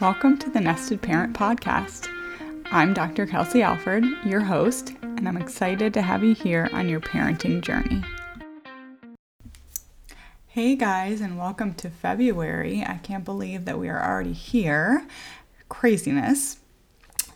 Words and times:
Welcome 0.00 0.38
to 0.38 0.50
the 0.50 0.60
Nested 0.60 1.00
Parent 1.02 1.36
Podcast. 1.36 2.08
I'm 2.72 2.94
Dr. 2.94 3.26
Kelsey 3.26 3.62
Alford, 3.62 4.04
your 4.26 4.40
host, 4.40 4.92
and 5.02 5.28
I'm 5.28 5.36
excited 5.36 5.94
to 5.94 6.02
have 6.02 6.24
you 6.24 6.34
here 6.34 6.68
on 6.72 6.88
your 6.88 6.98
parenting 6.98 7.60
journey. 7.60 8.02
Hey 10.48 10.74
guys, 10.74 11.20
and 11.20 11.38
welcome 11.38 11.74
to 11.74 11.90
February. 11.90 12.82
I 12.84 12.98
can't 13.04 13.24
believe 13.24 13.66
that 13.66 13.78
we 13.78 13.88
are 13.88 14.04
already 14.04 14.32
here. 14.32 15.06
Craziness. 15.68 16.58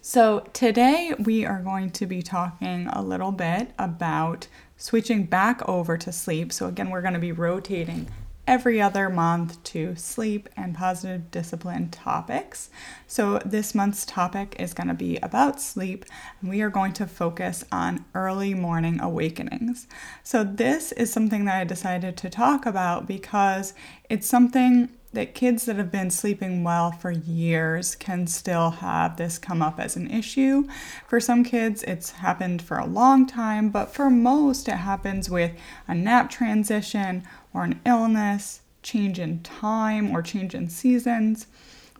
So, 0.02 0.40
today 0.52 1.14
we 1.16 1.46
are 1.46 1.62
going 1.62 1.90
to 1.92 2.06
be 2.06 2.22
talking 2.22 2.88
a 2.88 3.02
little 3.02 3.30
bit 3.30 3.70
about 3.78 4.48
switching 4.76 5.26
back 5.26 5.66
over 5.68 5.96
to 5.96 6.10
sleep. 6.10 6.52
So, 6.52 6.66
again, 6.66 6.90
we're 6.90 7.02
going 7.02 7.14
to 7.14 7.20
be 7.20 7.32
rotating 7.32 8.08
every 8.48 8.80
other 8.80 9.10
month 9.10 9.62
to 9.62 9.94
sleep 9.94 10.48
and 10.56 10.74
positive 10.74 11.30
discipline 11.30 11.90
topics. 11.90 12.70
So, 13.06 13.40
this 13.44 13.74
month's 13.74 14.06
topic 14.06 14.56
is 14.58 14.72
going 14.72 14.88
to 14.88 14.94
be 14.94 15.18
about 15.18 15.60
sleep, 15.60 16.06
and 16.40 16.48
we 16.48 16.62
are 16.62 16.70
going 16.70 16.94
to 16.94 17.06
focus 17.06 17.62
on 17.70 18.06
early 18.14 18.54
morning 18.54 19.00
awakenings. 19.02 19.86
So, 20.22 20.44
this 20.44 20.92
is 20.92 21.12
something 21.12 21.44
that 21.44 21.60
I 21.60 21.64
decided 21.64 22.16
to 22.16 22.30
talk 22.30 22.64
about 22.64 23.06
because 23.06 23.74
it's 24.08 24.26
something 24.26 24.88
that 25.12 25.34
kids 25.34 25.64
that 25.64 25.76
have 25.76 25.90
been 25.90 26.10
sleeping 26.10 26.62
well 26.64 26.92
for 26.92 27.10
years 27.10 27.94
can 27.94 28.26
still 28.26 28.70
have 28.70 29.16
this 29.16 29.38
come 29.38 29.62
up 29.62 29.80
as 29.80 29.96
an 29.96 30.10
issue. 30.10 30.68
For 31.06 31.18
some 31.18 31.44
kids, 31.44 31.82
it's 31.84 32.10
happened 32.10 32.60
for 32.60 32.78
a 32.78 32.86
long 32.86 33.26
time, 33.26 33.70
but 33.70 33.92
for 33.94 34.10
most, 34.10 34.68
it 34.68 34.76
happens 34.76 35.30
with 35.30 35.52
a 35.86 35.94
nap 35.94 36.30
transition 36.30 37.24
or 37.54 37.64
an 37.64 37.80
illness, 37.86 38.60
change 38.82 39.18
in 39.18 39.42
time, 39.42 40.14
or 40.14 40.22
change 40.22 40.54
in 40.54 40.68
seasons 40.68 41.46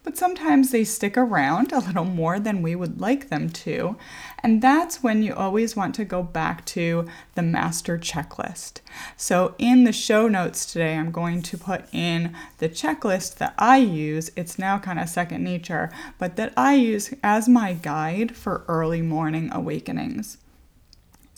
but 0.09 0.17
sometimes 0.17 0.71
they 0.71 0.85
stick 0.85 1.19
around 1.19 1.71
a 1.71 1.81
little 1.81 2.07
more 2.07 2.41
than 2.41 2.63
we 2.63 2.75
would 2.75 2.99
like 2.99 3.29
them 3.29 3.51
to. 3.51 3.95
And 4.43 4.63
that's 4.63 5.03
when 5.03 5.23
you 5.23 5.35
always 5.35 5.77
want 5.77 5.95
to 5.97 6.05
go 6.07 6.23
back 6.23 6.65
to 6.67 7.07
the 7.35 7.43
master 7.43 7.99
checklist. 7.99 8.81
So, 9.19 9.55
in 9.59 9.85
the 9.85 9.93
show 9.93 10.27
notes 10.27 10.65
today, 10.65 10.97
I'm 10.97 11.11
going 11.11 11.43
to 11.43 11.59
put 11.59 11.93
in 11.93 12.35
the 12.57 12.71
checklist 12.71 13.37
that 13.37 13.53
I 13.59 13.77
use. 13.77 14.31
It's 14.35 14.59
now 14.59 14.79
kind 14.79 14.99
of 14.99 15.11
second 15.11 15.45
nature, 15.45 15.91
but 16.17 16.37
that 16.37 16.55
I 16.57 16.77
use 16.77 17.13
as 17.23 17.47
my 17.47 17.75
guide 17.75 18.35
for 18.35 18.65
early 18.67 19.03
morning 19.03 19.51
awakenings. 19.53 20.39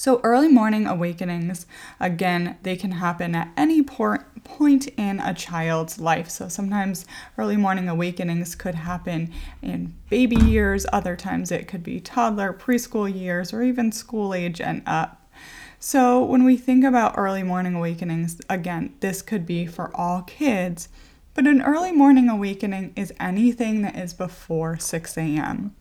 So, 0.00 0.18
early 0.24 0.48
morning 0.48 0.86
awakenings, 0.86 1.66
again, 2.00 2.56
they 2.62 2.74
can 2.74 2.92
happen 2.92 3.34
at 3.34 3.52
any 3.54 3.82
por- 3.82 4.24
point 4.44 4.88
in 4.96 5.20
a 5.20 5.34
child's 5.34 6.00
life. 6.00 6.30
So, 6.30 6.48
sometimes 6.48 7.04
early 7.36 7.58
morning 7.58 7.86
awakenings 7.86 8.54
could 8.54 8.76
happen 8.76 9.30
in 9.60 9.92
baby 10.08 10.36
years, 10.36 10.86
other 10.90 11.16
times 11.16 11.52
it 11.52 11.68
could 11.68 11.82
be 11.82 12.00
toddler, 12.00 12.54
preschool 12.54 13.14
years, 13.14 13.52
or 13.52 13.62
even 13.62 13.92
school 13.92 14.32
age 14.32 14.58
and 14.58 14.82
up. 14.86 15.30
So, 15.78 16.24
when 16.24 16.44
we 16.44 16.56
think 16.56 16.82
about 16.82 17.18
early 17.18 17.42
morning 17.42 17.74
awakenings, 17.74 18.40
again, 18.48 18.94
this 19.00 19.20
could 19.20 19.44
be 19.44 19.66
for 19.66 19.94
all 19.94 20.22
kids, 20.22 20.88
but 21.34 21.46
an 21.46 21.60
early 21.60 21.92
morning 21.92 22.30
awakening 22.30 22.94
is 22.96 23.12
anything 23.20 23.82
that 23.82 23.98
is 23.98 24.14
before 24.14 24.78
6 24.78 25.18
a.m. 25.18 25.74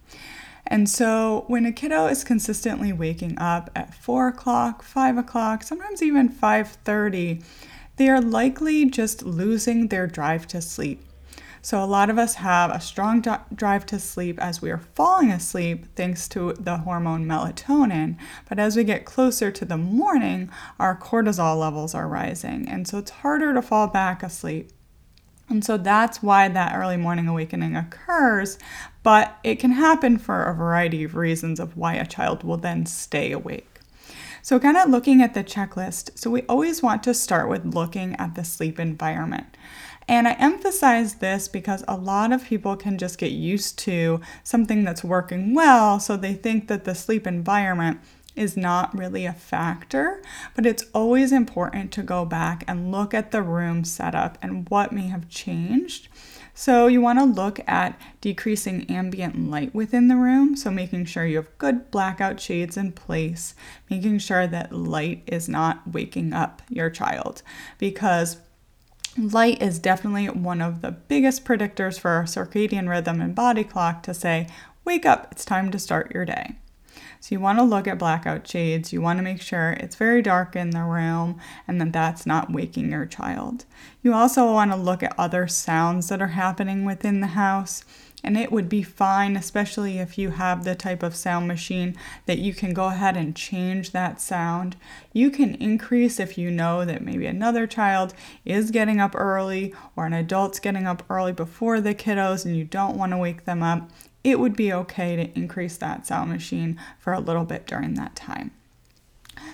And 0.71 0.87
so 0.87 1.45
when 1.47 1.65
a 1.65 1.71
kiddo 1.71 2.05
is 2.05 2.23
consistently 2.23 2.93
waking 2.93 3.39
up 3.39 3.71
at 3.75 3.95
4 3.95 4.27
o'clock, 4.27 4.83
5 4.83 5.17
o'clock, 5.17 5.63
sometimes 5.63 6.03
even 6.03 6.29
5:30, 6.29 7.41
they 7.97 8.07
are 8.07 8.21
likely 8.21 8.85
just 8.85 9.23
losing 9.23 9.87
their 9.87 10.05
drive 10.05 10.45
to 10.47 10.61
sleep. 10.61 11.03
So, 11.61 11.83
a 11.83 11.85
lot 11.85 12.09
of 12.09 12.17
us 12.17 12.35
have 12.35 12.71
a 12.71 12.79
strong 12.79 13.21
drive 13.53 13.85
to 13.87 13.99
sleep 13.99 14.39
as 14.39 14.61
we 14.61 14.71
are 14.71 14.77
falling 14.77 15.29
asleep 15.29 15.87
thanks 15.95 16.29
to 16.29 16.53
the 16.53 16.77
hormone 16.77 17.25
melatonin. 17.25 18.15
But 18.47 18.59
as 18.59 18.77
we 18.77 18.85
get 18.85 19.03
closer 19.03 19.51
to 19.51 19.65
the 19.65 19.77
morning, 19.77 20.49
our 20.79 20.97
cortisol 20.97 21.59
levels 21.59 21.93
are 21.93 22.08
rising. 22.08 22.69
And 22.69 22.87
so, 22.87 22.99
it's 22.99 23.11
harder 23.11 23.53
to 23.53 23.61
fall 23.61 23.87
back 23.87 24.23
asleep. 24.23 24.71
And 25.49 25.65
so 25.65 25.77
that's 25.77 26.21
why 26.21 26.47
that 26.47 26.75
early 26.75 26.97
morning 26.97 27.27
awakening 27.27 27.75
occurs, 27.75 28.59
but 29.04 29.37
it 29.43 29.55
can 29.55 29.71
happen 29.71 30.17
for 30.17 30.43
a 30.43 30.54
variety 30.54 31.04
of 31.04 31.15
reasons 31.15 31.60
of 31.60 31.77
why 31.77 31.93
a 31.93 32.05
child 32.05 32.43
will 32.43 32.58
then 32.58 32.86
stay 32.86 33.32
awake. 33.32 33.80
So, 34.42 34.60
kind 34.60 34.77
of 34.77 34.89
looking 34.89 35.21
at 35.21 35.33
the 35.33 35.43
checklist, 35.43 36.17
so 36.17 36.30
we 36.30 36.43
always 36.43 36.82
want 36.82 37.04
to 37.04 37.14
start 37.14 37.49
with 37.49 37.73
looking 37.73 38.15
at 38.15 38.36
the 38.36 38.43
sleep 38.43 38.80
environment. 38.80 39.58
And 40.08 40.27
I 40.27 40.32
emphasize 40.33 41.15
this 41.15 41.48
because 41.48 41.83
a 41.88 41.95
lot 41.95 42.32
of 42.32 42.45
people 42.45 42.76
can 42.76 42.98
just 42.98 43.20
get 43.20 43.32
used 43.32 43.77
to 43.80 44.21
something 44.43 44.83
that's 44.83 45.04
working 45.04 45.54
well, 45.54 45.99
so 45.99 46.17
they 46.17 46.33
think 46.33 46.67
that 46.67 46.83
the 46.83 46.95
sleep 46.95 47.27
environment 47.27 47.99
is 48.36 48.55
not 48.55 48.98
really 48.98 49.26
a 49.26 49.33
factor, 49.33 50.23
but 50.55 50.65
it's 50.65 50.86
always 50.93 51.32
important 51.32 51.92
to 51.92 52.02
go 52.02 52.26
back 52.26 52.64
and 52.67 52.92
look 52.92 53.14
at 53.14 53.32
the 53.32 53.43
room 53.43 53.83
setup 53.83 54.38
and 54.42 54.67
what 54.70 54.92
may 54.92 55.09
have 55.09 55.30
changed. 55.30 56.08
So, 56.59 56.87
you 56.87 56.99
want 56.99 57.20
to 57.20 57.23
look 57.23 57.61
at 57.70 57.97
decreasing 58.20 58.86
ambient 58.92 59.49
light 59.49 59.73
within 59.73 60.09
the 60.09 60.17
room. 60.17 60.58
So, 60.58 60.70
making 60.70 61.05
sure 61.05 61.25
you 61.25 61.37
have 61.37 61.58
good 61.58 61.89
blackout 61.89 62.42
shades 62.42 62.75
in 62.75 62.92
place, 62.92 63.55
making 63.89 64.20
sure 64.20 64.45
that 64.45 64.73
light 64.73 65.23
is 65.25 65.47
not 65.47 65.87
waking 65.89 66.33
up 66.33 66.61
your 66.67 66.89
child 66.89 67.43
because 67.77 68.39
light 69.17 69.61
is 69.61 69.80
definitely 69.80 70.25
one 70.25 70.59
of 70.59 70.81
the 70.81 70.92
biggest 70.92 71.45
predictors 71.45 71.97
for 71.97 72.11
our 72.11 72.25
circadian 72.25 72.89
rhythm 72.89 73.21
and 73.21 73.33
body 73.33 73.64
clock 73.64 74.03
to 74.03 74.14
say, 74.14 74.45
wake 74.83 75.05
up, 75.05 75.30
it's 75.31 75.45
time 75.45 75.71
to 75.71 75.80
start 75.80 76.14
your 76.14 76.26
day. 76.26 76.58
So 77.19 77.35
you 77.35 77.39
want 77.39 77.59
to 77.59 77.63
look 77.63 77.87
at 77.87 77.99
blackout 77.99 78.47
shades. 78.47 78.93
You 78.93 79.02
want 79.02 79.19
to 79.19 79.23
make 79.23 79.41
sure 79.41 79.71
it's 79.71 79.95
very 79.95 80.21
dark 80.21 80.55
in 80.55 80.69
the 80.69 80.83
room 80.83 81.39
and 81.67 81.80
that 81.81 81.91
that's 81.91 82.25
not 82.25 82.52
waking 82.52 82.91
your 82.91 83.05
child. 83.05 83.65
You 84.02 84.13
also 84.13 84.52
want 84.52 84.71
to 84.71 84.77
look 84.77 85.03
at 85.03 85.17
other 85.17 85.47
sounds 85.47 86.08
that 86.09 86.21
are 86.21 86.27
happening 86.27 86.85
within 86.85 87.19
the 87.19 87.27
house. 87.27 87.83
And 88.21 88.37
it 88.37 88.52
would 88.52 88.67
be 88.67 88.83
fine, 88.83 89.37
especially 89.37 89.97
if 89.97 90.17
you 90.17 90.31
have 90.31 90.63
the 90.63 90.75
type 90.75 91.03
of 91.03 91.15
sound 91.15 91.47
machine 91.47 91.95
that 92.25 92.39
you 92.39 92.53
can 92.53 92.73
go 92.73 92.87
ahead 92.87 93.15
and 93.15 93.35
change 93.35 93.91
that 93.91 94.19
sound. 94.19 94.75
You 95.13 95.29
can 95.29 95.55
increase 95.55 96.19
if 96.19 96.37
you 96.37 96.52
know 96.52 96.83
that 96.83 97.02
maybe 97.02 97.25
another 97.27 97.65
child 97.65 98.13
is 98.43 98.71
getting 98.71 98.99
up 98.99 99.15
early 99.15 99.73
or 99.95 100.05
an 100.05 100.13
adult's 100.13 100.59
getting 100.59 100.85
up 100.85 101.03
early 101.09 101.31
before 101.31 101.79
the 101.79 101.95
kiddos 101.95 102.45
and 102.45 102.58
you 102.58 102.65
don't 102.65 102.97
want 102.97 103.13
to 103.13 103.17
wake 103.17 103.45
them 103.45 103.63
up 103.63 103.89
it 104.31 104.39
would 104.39 104.55
be 104.55 104.73
okay 104.73 105.15
to 105.15 105.37
increase 105.37 105.77
that 105.77 106.05
sound 106.05 106.31
machine 106.31 106.79
for 106.99 107.13
a 107.13 107.19
little 107.19 107.45
bit 107.45 107.65
during 107.67 107.95
that 107.95 108.15
time. 108.15 108.51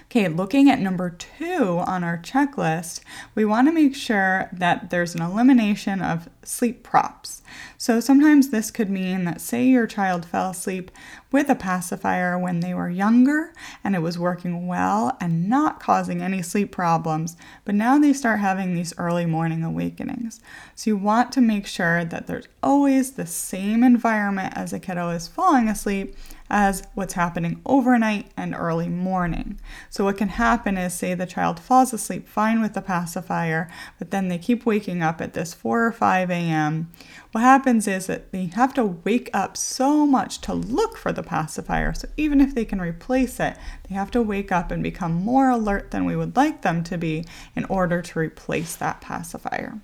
Okay, 0.05 0.27
looking 0.27 0.69
at 0.69 0.79
number 0.79 1.09
two 1.09 1.83
on 1.85 2.03
our 2.03 2.17
checklist, 2.17 3.01
we 3.33 3.45
want 3.45 3.67
to 3.67 3.73
make 3.73 3.95
sure 3.95 4.49
that 4.51 4.89
there's 4.89 5.15
an 5.15 5.21
elimination 5.21 6.01
of 6.01 6.29
sleep 6.43 6.83
props. 6.83 7.41
So 7.77 7.99
sometimes 7.99 8.49
this 8.49 8.71
could 8.71 8.89
mean 8.89 9.25
that, 9.25 9.41
say, 9.41 9.65
your 9.65 9.87
child 9.87 10.25
fell 10.25 10.51
asleep 10.51 10.91
with 11.31 11.49
a 11.49 11.55
pacifier 11.55 12.39
when 12.39 12.61
they 12.61 12.73
were 12.73 12.89
younger 12.89 13.53
and 13.83 13.95
it 13.95 14.01
was 14.01 14.17
working 14.17 14.67
well 14.67 15.17
and 15.19 15.49
not 15.49 15.79
causing 15.79 16.21
any 16.21 16.41
sleep 16.41 16.71
problems, 16.71 17.35
but 17.65 17.75
now 17.75 17.99
they 17.99 18.13
start 18.13 18.39
having 18.39 18.73
these 18.73 18.93
early 18.97 19.25
morning 19.25 19.63
awakenings. 19.63 20.39
So 20.75 20.91
you 20.91 20.97
want 20.97 21.31
to 21.33 21.41
make 21.41 21.67
sure 21.67 22.05
that 22.05 22.27
there's 22.27 22.47
always 22.63 23.11
the 23.11 23.25
same 23.25 23.83
environment 23.83 24.53
as 24.55 24.71
a 24.71 24.79
kiddo 24.79 25.09
is 25.09 25.27
falling 25.27 25.67
asleep 25.67 26.15
as 26.49 26.83
what's 26.93 27.13
happening 27.13 27.59
overnight 27.65 28.27
and 28.37 28.53
early 28.53 28.87
morning. 28.87 29.59
So, 29.89 30.03
what 30.03 30.17
can 30.17 30.29
happen 30.29 30.77
is, 30.77 30.93
say, 30.93 31.13
the 31.13 31.25
child 31.25 31.59
falls 31.59 31.91
asleep 31.91 32.27
fine 32.27 32.61
with 32.61 32.73
the 32.73 32.81
pacifier, 32.81 33.69
but 33.97 34.11
then 34.11 34.27
they 34.27 34.37
keep 34.37 34.65
waking 34.65 35.01
up 35.01 35.21
at 35.21 35.33
this 35.33 35.53
4 35.53 35.85
or 35.85 35.91
5 35.91 36.29
a.m. 36.29 36.91
What 37.35 37.41
happens 37.41 37.85
is 37.85 38.07
that 38.07 38.31
they 38.31 38.45
have 38.45 38.73
to 38.75 38.85
wake 38.85 39.29
up 39.33 39.57
so 39.57 40.07
much 40.07 40.39
to 40.39 40.53
look 40.53 40.95
for 40.95 41.11
the 41.11 41.21
pacifier. 41.21 41.93
So, 41.93 42.07
even 42.15 42.39
if 42.39 42.55
they 42.55 42.63
can 42.63 42.79
replace 42.79 43.41
it, 43.41 43.57
they 43.89 43.93
have 43.93 44.09
to 44.11 44.21
wake 44.21 44.53
up 44.53 44.71
and 44.71 44.81
become 44.81 45.11
more 45.11 45.49
alert 45.49 45.91
than 45.91 46.05
we 46.05 46.15
would 46.15 46.37
like 46.37 46.61
them 46.61 46.81
to 46.85 46.97
be 46.97 47.25
in 47.53 47.65
order 47.65 48.01
to 48.01 48.19
replace 48.19 48.77
that 48.77 49.01
pacifier. 49.01 49.81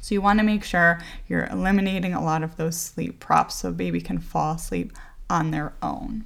So, 0.00 0.14
you 0.14 0.22
want 0.22 0.38
to 0.38 0.44
make 0.44 0.62
sure 0.62 1.00
you're 1.26 1.46
eliminating 1.46 2.14
a 2.14 2.22
lot 2.22 2.44
of 2.44 2.54
those 2.54 2.76
sleep 2.76 3.18
props 3.18 3.56
so 3.56 3.72
baby 3.72 4.00
can 4.00 4.20
fall 4.20 4.54
asleep 4.54 4.92
on 5.28 5.50
their 5.50 5.72
own. 5.82 6.22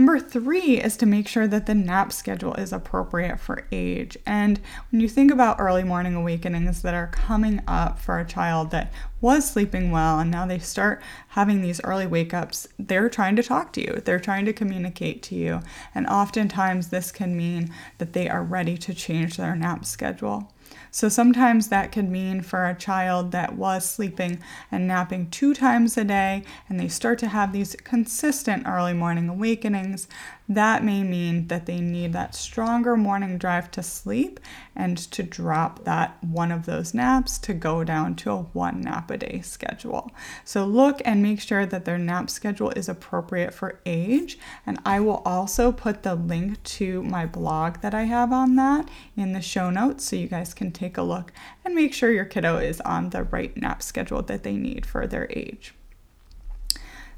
Number 0.00 0.18
three 0.18 0.80
is 0.80 0.96
to 0.96 1.04
make 1.04 1.28
sure 1.28 1.46
that 1.46 1.66
the 1.66 1.74
nap 1.74 2.10
schedule 2.10 2.54
is 2.54 2.72
appropriate 2.72 3.38
for 3.38 3.66
age. 3.70 4.16
And 4.24 4.58
when 4.90 5.02
you 5.02 5.10
think 5.10 5.30
about 5.30 5.60
early 5.60 5.84
morning 5.84 6.14
awakenings 6.14 6.80
that 6.80 6.94
are 6.94 7.08
coming 7.08 7.60
up 7.68 7.98
for 7.98 8.18
a 8.18 8.24
child 8.24 8.70
that 8.70 8.90
was 9.20 9.46
sleeping 9.46 9.90
well 9.90 10.18
and 10.18 10.30
now 10.30 10.46
they 10.46 10.58
start 10.58 11.02
having 11.28 11.60
these 11.60 11.82
early 11.84 12.06
wake 12.06 12.32
ups, 12.32 12.66
they're 12.78 13.10
trying 13.10 13.36
to 13.36 13.42
talk 13.42 13.74
to 13.74 13.82
you, 13.82 14.00
they're 14.06 14.18
trying 14.18 14.46
to 14.46 14.54
communicate 14.54 15.22
to 15.24 15.34
you. 15.34 15.60
And 15.94 16.06
oftentimes, 16.06 16.88
this 16.88 17.12
can 17.12 17.36
mean 17.36 17.68
that 17.98 18.14
they 18.14 18.26
are 18.26 18.42
ready 18.42 18.78
to 18.78 18.94
change 18.94 19.36
their 19.36 19.54
nap 19.54 19.84
schedule. 19.84 20.50
So 20.90 21.08
sometimes 21.08 21.68
that 21.68 21.92
could 21.92 22.08
mean 22.08 22.40
for 22.40 22.66
a 22.66 22.74
child 22.74 23.30
that 23.32 23.56
was 23.56 23.88
sleeping 23.88 24.40
and 24.70 24.88
napping 24.88 25.30
two 25.30 25.54
times 25.54 25.96
a 25.96 26.04
day 26.04 26.42
and 26.68 26.80
they 26.80 26.88
start 26.88 27.18
to 27.20 27.28
have 27.28 27.52
these 27.52 27.76
consistent 27.84 28.66
early 28.66 28.92
morning 28.94 29.28
awakenings, 29.28 30.08
that 30.50 30.82
may 30.82 31.04
mean 31.04 31.46
that 31.46 31.66
they 31.66 31.80
need 31.80 32.12
that 32.12 32.34
stronger 32.34 32.96
morning 32.96 33.38
drive 33.38 33.70
to 33.70 33.84
sleep 33.84 34.40
and 34.74 34.98
to 34.98 35.22
drop 35.22 35.84
that 35.84 36.22
one 36.24 36.50
of 36.50 36.66
those 36.66 36.92
naps 36.92 37.38
to 37.38 37.54
go 37.54 37.84
down 37.84 38.16
to 38.16 38.32
a 38.32 38.42
one 38.42 38.80
nap 38.80 39.12
a 39.12 39.16
day 39.16 39.40
schedule. 39.42 40.10
So 40.44 40.66
look 40.66 41.00
and 41.04 41.22
make 41.22 41.40
sure 41.40 41.66
that 41.66 41.84
their 41.84 41.98
nap 41.98 42.28
schedule 42.30 42.70
is 42.70 42.88
appropriate 42.88 43.54
for 43.54 43.78
age. 43.86 44.40
And 44.66 44.80
I 44.84 44.98
will 44.98 45.22
also 45.24 45.70
put 45.70 46.02
the 46.02 46.16
link 46.16 46.60
to 46.64 47.00
my 47.04 47.26
blog 47.26 47.80
that 47.80 47.94
I 47.94 48.02
have 48.02 48.32
on 48.32 48.56
that 48.56 48.88
in 49.16 49.32
the 49.32 49.40
show 49.40 49.70
notes 49.70 50.02
so 50.02 50.16
you 50.16 50.26
guys 50.26 50.52
can 50.52 50.72
take 50.72 50.98
a 50.98 51.02
look 51.02 51.32
and 51.64 51.76
make 51.76 51.94
sure 51.94 52.10
your 52.10 52.24
kiddo 52.24 52.56
is 52.56 52.80
on 52.80 53.10
the 53.10 53.22
right 53.22 53.56
nap 53.56 53.84
schedule 53.84 54.22
that 54.22 54.42
they 54.42 54.56
need 54.56 54.84
for 54.84 55.06
their 55.06 55.28
age. 55.30 55.74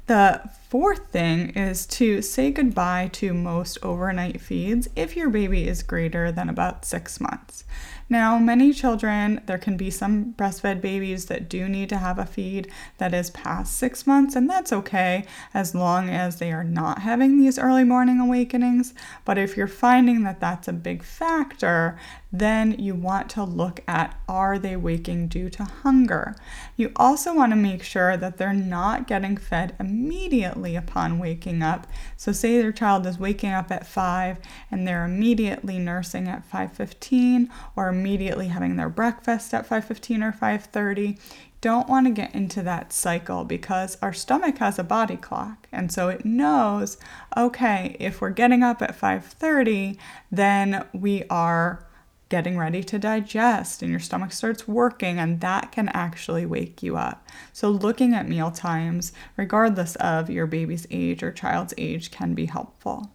The 0.05 0.41
fourth 0.67 1.07
thing 1.11 1.51
is 1.51 1.85
to 1.87 2.21
say 2.21 2.51
goodbye 2.51 3.09
to 3.13 3.33
most 3.33 3.77
overnight 3.81 4.41
feeds 4.41 4.89
if 4.97 5.15
your 5.15 5.29
baby 5.29 5.67
is 5.67 5.81
greater 5.81 6.29
than 6.31 6.49
about 6.49 6.83
six 6.85 7.21
months. 7.21 7.63
Now, 8.09 8.37
many 8.37 8.73
children, 8.73 9.41
there 9.45 9.57
can 9.57 9.77
be 9.77 9.89
some 9.89 10.33
breastfed 10.37 10.81
babies 10.81 11.25
that 11.25 11.49
do 11.49 11.67
need 11.67 11.89
to 11.89 11.97
have 11.97 12.19
a 12.19 12.25
feed 12.25 12.71
that 12.97 13.13
is 13.13 13.29
past 13.31 13.77
six 13.77 14.05
months, 14.05 14.35
and 14.35 14.49
that's 14.49 14.73
okay 14.73 15.25
as 15.53 15.73
long 15.73 16.09
as 16.09 16.37
they 16.37 16.51
are 16.51 16.63
not 16.63 16.99
having 16.99 17.37
these 17.37 17.57
early 17.57 17.83
morning 17.83 18.19
awakenings. 18.19 18.93
But 19.25 19.37
if 19.37 19.57
you're 19.57 19.67
finding 19.67 20.23
that 20.23 20.39
that's 20.39 20.67
a 20.67 20.73
big 20.73 21.03
factor, 21.03 21.97
then 22.33 22.71
you 22.79 22.95
want 22.95 23.29
to 23.29 23.43
look 23.43 23.81
at 23.87 24.19
are 24.27 24.57
they 24.57 24.75
waking 24.75 25.27
due 25.27 25.49
to 25.51 25.63
hunger? 25.63 26.35
You 26.75 26.91
also 26.95 27.33
want 27.33 27.51
to 27.51 27.55
make 27.55 27.83
sure 27.83 28.17
that 28.17 28.37
they're 28.37 28.53
not 28.53 29.07
getting 29.07 29.37
fed 29.37 29.75
immediately 29.79 30.75
upon 30.75 31.19
waking 31.19 31.61
up. 31.61 31.85
So 32.17 32.31
say 32.31 32.59
their 32.59 32.71
child 32.71 33.05
is 33.05 33.19
waking 33.19 33.51
up 33.51 33.71
at 33.71 33.85
5 33.85 34.39
and 34.71 34.87
they're 34.87 35.05
immediately 35.05 35.77
nursing 35.77 36.27
at 36.27 36.43
5:15 36.49 37.49
or 37.75 37.92
immediately 37.93 38.47
having 38.49 38.75
their 38.75 38.89
breakfast 38.89 39.53
at 39.53 39.67
5:15 39.67 40.23
or 40.23 40.31
5:30 40.31 41.17
don't 41.61 41.87
want 41.87 42.05
to 42.05 42.11
get 42.11 42.35
into 42.35 42.61
that 42.61 42.91
cycle 42.91 43.45
because 43.45 43.97
our 44.01 44.11
stomach 44.11 44.57
has 44.57 44.77
a 44.77 44.83
body 44.83 45.15
clock 45.15 45.67
and 45.71 45.91
so 45.91 46.09
it 46.09 46.25
knows 46.25 46.97
okay 47.37 47.95
if 47.99 48.19
we're 48.19 48.29
getting 48.29 48.63
up 48.63 48.81
at 48.81 48.99
5:30 48.99 49.97
then 50.29 50.85
we 50.91 51.23
are 51.29 51.85
getting 52.33 52.57
ready 52.57 52.83
to 52.83 52.97
digest 52.97 53.83
and 53.83 53.91
your 53.91 53.99
stomach 53.99 54.31
starts 54.31 54.67
working 54.67 55.19
and 55.19 55.39
that 55.41 55.71
can 55.71 55.87
actually 55.89 56.47
wake 56.47 56.81
you 56.81 56.97
up. 56.97 57.27
So 57.51 57.69
looking 57.69 58.15
at 58.15 58.27
meal 58.27 58.49
times 58.49 59.13
regardless 59.37 59.95
of 59.97 60.31
your 60.31 60.47
baby's 60.47 60.87
age 60.89 61.21
or 61.21 61.31
child's 61.31 61.75
age 61.77 62.09
can 62.09 62.33
be 62.33 62.47
helpful. 62.47 63.11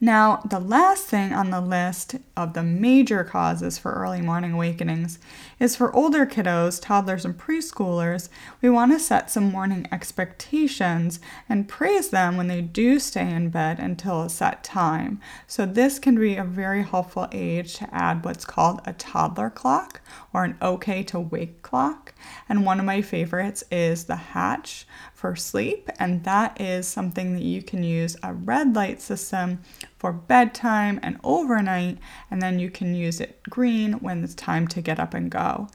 Now, 0.00 0.42
the 0.48 0.60
last 0.60 1.06
thing 1.06 1.32
on 1.32 1.50
the 1.50 1.60
list 1.60 2.14
of 2.36 2.54
the 2.54 2.62
major 2.62 3.24
causes 3.24 3.78
for 3.78 3.94
early 3.94 4.20
morning 4.20 4.52
awakenings 4.52 5.18
is 5.58 5.74
for 5.74 5.94
older 5.94 6.24
kiddos, 6.24 6.80
toddlers, 6.80 7.24
and 7.24 7.36
preschoolers. 7.36 8.28
We 8.62 8.70
want 8.70 8.92
to 8.92 9.00
set 9.00 9.28
some 9.28 9.50
morning 9.50 9.88
expectations 9.90 11.18
and 11.48 11.66
praise 11.66 12.10
them 12.10 12.36
when 12.36 12.46
they 12.46 12.60
do 12.60 13.00
stay 13.00 13.28
in 13.28 13.50
bed 13.50 13.80
until 13.80 14.22
a 14.22 14.30
set 14.30 14.62
time. 14.62 15.20
So, 15.48 15.66
this 15.66 15.98
can 15.98 16.14
be 16.14 16.36
a 16.36 16.44
very 16.44 16.84
helpful 16.84 17.26
age 17.32 17.74
to 17.78 17.92
add 17.92 18.24
what's 18.24 18.44
called 18.44 18.80
a 18.86 18.92
toddler 18.92 19.50
clock 19.50 20.00
or 20.32 20.44
an 20.44 20.56
okay 20.62 21.02
to 21.04 21.18
wake 21.18 21.62
clock. 21.62 22.14
And 22.48 22.64
one 22.64 22.78
of 22.78 22.86
my 22.86 23.02
favorites 23.02 23.64
is 23.68 24.04
the 24.04 24.14
Hatch 24.14 24.86
for 25.18 25.34
sleep, 25.34 25.90
and 25.98 26.22
that 26.22 26.60
is 26.60 26.86
something 26.86 27.32
that 27.34 27.42
you 27.42 27.60
can 27.60 27.82
use 27.82 28.16
a 28.22 28.32
red 28.32 28.76
light 28.76 29.02
system 29.02 29.60
for 29.98 30.12
bedtime 30.12 31.00
and 31.02 31.18
overnight, 31.24 31.98
and 32.30 32.40
then 32.40 32.60
you 32.60 32.70
can 32.70 32.94
use 32.94 33.20
it 33.20 33.42
green 33.50 33.94
when 33.94 34.22
it's 34.22 34.36
time 34.36 34.68
to 34.68 34.80
get 34.80 35.00
up 35.00 35.14
and 35.14 35.28
go. 35.28 35.66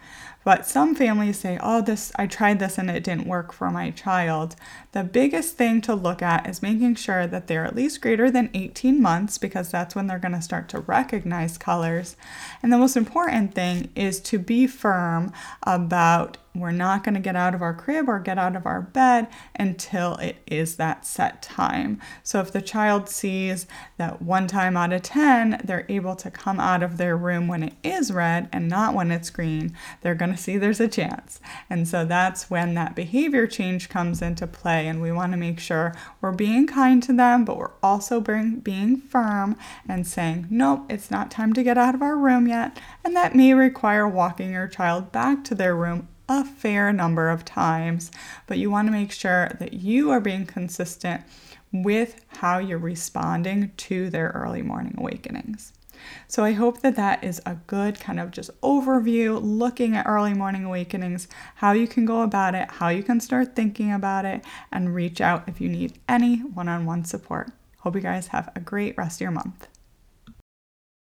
But 0.44 0.66
some 0.66 0.96
families 0.96 1.40
say, 1.40 1.58
oh, 1.62 1.82
this, 1.82 2.12
I 2.16 2.28
tried 2.28 2.60
this 2.60 2.78
and 2.78 2.90
it 2.90 3.04
didn't 3.04 3.28
work 3.28 3.54
for 3.54 3.72
my 3.72 3.92
child. 3.92 4.56
The 4.92 5.04
biggest 5.04 5.56
thing 5.56 5.82
to 5.82 5.96
look 5.96 6.22
at 6.22 6.48
is 6.48 6.62
making 6.62 6.96
sure 6.96 7.26
that 7.28 7.48
they're 7.48 7.66
at 7.66 7.76
least 7.76 8.02
greater 8.02 8.30
than 8.30 8.50
18 8.54 9.02
months 9.02 9.38
because 9.38 9.72
that's 9.72 9.96
when 9.96 10.08
they're 10.08 10.20
going 10.20 10.34
to 10.34 10.42
start 10.42 10.70
to 10.70 10.80
recognize 10.80 11.58
colors. 11.58 12.16
And 12.62 12.72
the 12.72 12.78
most 12.78 12.98
important 12.98 13.56
thing 13.56 13.90
is 13.96 14.20
to 14.22 14.40
be 14.40 14.68
firm 14.68 15.32
about 15.64 16.38
we're 16.56 16.72
not 16.72 17.04
going 17.04 17.16
to 17.16 17.20
get 17.20 17.36
out 17.36 17.56
of 17.56 17.64
our 17.64 17.74
crib 17.74 18.08
or 18.08 18.20
get 18.20 18.38
out 18.38 18.56
of 18.56 18.68
our 18.68 18.80
bed 18.80 19.28
until 19.56 20.16
it 20.18 20.36
is 20.46 20.76
that 20.76 21.06
set 21.06 21.42
time. 21.42 22.00
So 22.22 22.40
if 22.42 22.52
the 22.52 22.62
child 22.62 23.10
sees 23.10 23.66
that 23.98 24.22
one 24.22 24.46
time 24.46 24.78
out 24.78 24.94
of 24.94 25.02
10, 25.02 25.62
they're 25.64 25.86
able 25.90 26.16
to 26.18 26.30
come 26.30 26.60
out 26.60 26.84
of 26.84 26.98
their 26.98 27.18
room 27.18 27.48
when 27.48 27.64
it 27.64 27.74
is 27.84 28.12
red 28.12 28.50
and 28.52 28.70
not 28.70 28.94
when 28.94 29.12
it's 29.12 29.32
green, 29.32 29.76
they're 30.02 30.14
going 30.14 30.33
to 30.36 30.42
see 30.42 30.58
there's 30.58 30.80
a 30.80 30.88
chance. 30.88 31.40
And 31.70 31.88
so 31.88 32.06
that's 32.06 32.50
when 32.50 32.74
that 32.74 32.96
behavior 32.96 33.48
change 33.48 33.90
comes 33.90 34.22
into 34.22 34.48
play. 34.48 34.88
And 34.88 35.02
we 35.02 35.12
want 35.12 35.32
to 35.34 35.38
make 35.38 35.60
sure 35.60 35.96
we're 36.22 36.32
being 36.32 36.68
kind 36.68 37.02
to 37.04 37.14
them, 37.14 37.46
but 37.46 37.58
we're 37.58 37.72
also 37.82 38.20
being, 38.20 38.60
being 38.60 38.98
firm 38.98 39.56
and 39.88 40.06
saying, 40.08 40.48
nope, 40.50 40.86
it's 40.90 41.12
not 41.12 41.32
time 41.32 41.54
to 41.54 41.64
get 41.64 41.78
out 41.78 41.96
of 41.96 42.02
our 42.02 42.18
room 42.18 42.48
yet. 42.48 42.80
And 43.04 43.16
that 43.16 43.36
may 43.36 43.54
require 43.54 44.08
walking 44.08 44.52
your 44.52 44.68
child 44.68 45.12
back 45.12 45.44
to 45.46 45.56
their 45.56 45.76
room 45.76 46.08
a 46.30 46.46
fair 46.46 46.94
number 46.94 47.30
of 47.30 47.44
times, 47.44 48.10
but 48.48 48.58
you 48.58 48.72
want 48.72 48.88
to 48.88 48.92
make 48.92 49.12
sure 49.12 49.56
that 49.60 49.74
you 49.74 50.10
are 50.10 50.22
being 50.22 50.46
consistent 50.46 51.22
with 51.72 52.24
how 52.28 52.60
you're 52.60 52.78
responding 52.78 53.72
to 53.76 54.10
their 54.10 54.30
early 54.30 54.62
morning 54.62 54.96
awakenings. 54.98 55.74
So 56.28 56.44
I 56.44 56.54
hope 56.54 56.82
that 56.82 56.96
that 56.96 57.24
is 57.24 57.42
a 57.46 57.56
good 57.68 58.00
kind 58.00 58.20
of 58.20 58.32
just 58.32 58.50
overview 58.62 59.40
looking 59.42 59.96
at 59.96 60.08
early 60.08 60.34
morning 60.34 60.66
awakenings, 60.66 61.28
how 61.56 61.72
you 61.72 61.88
can 61.88 62.06
go 62.06 62.22
about 62.22 62.56
it, 62.56 62.70
how 62.72 62.90
you 62.90 63.04
can 63.04 63.20
start 63.20 63.56
thinking 63.56 63.92
about 63.92 64.26
it, 64.26 64.44
and 64.72 64.96
reach 64.96 65.22
out 65.22 65.48
if 65.48 65.60
you 65.62 65.70
need 65.70 66.00
any 66.08 66.38
one 66.38 66.68
on 66.68 66.86
one 66.86 67.06
support. 67.06 67.52
Hope 67.80 67.96
you 67.96 68.02
guys 68.02 68.28
have 68.28 68.52
a 68.56 68.60
great 68.60 68.98
rest 68.98 69.18
of 69.18 69.22
your 69.22 69.32
month. 69.32 69.68